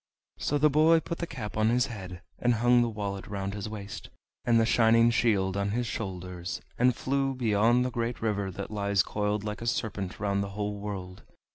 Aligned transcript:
So 0.39 0.57
the 0.57 0.67
boy 0.71 0.99
put 0.99 1.19
the 1.19 1.27
cap 1.27 1.55
on 1.55 1.69
his 1.69 1.85
head, 1.85 2.23
and 2.39 2.55
hung 2.55 2.81
the 2.81 2.89
wallet 2.89 3.27
round 3.27 3.53
his 3.53 3.69
waist, 3.69 4.09
and 4.45 4.59
the 4.59 4.65
shining 4.65 5.11
shield 5.11 5.55
on 5.55 5.69
his 5.69 5.85
shoulders, 5.85 6.59
and 6.79 6.95
flew 6.95 7.35
beyond 7.35 7.85
the 7.85 7.91
great 7.91 8.19
river 8.19 8.49
that 8.49 8.71
lies 8.71 9.03
coiled 9.03 9.43
like 9.43 9.61
a 9.61 9.67
serpent 9.67 10.19
round 10.19 10.41
the 10.43 10.49
whole 10.57 10.79
world. 10.79 11.21